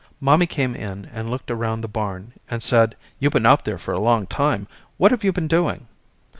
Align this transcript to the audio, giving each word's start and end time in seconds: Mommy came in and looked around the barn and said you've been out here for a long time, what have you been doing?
Mommy 0.19 0.47
came 0.47 0.73
in 0.73 1.05
and 1.13 1.29
looked 1.29 1.51
around 1.51 1.81
the 1.81 1.87
barn 1.87 2.33
and 2.49 2.63
said 2.63 2.95
you've 3.19 3.33
been 3.33 3.45
out 3.45 3.67
here 3.67 3.77
for 3.77 3.93
a 3.93 3.99
long 3.99 4.25
time, 4.25 4.65
what 4.97 5.11
have 5.11 5.23
you 5.23 5.31
been 5.31 5.47
doing? 5.47 5.85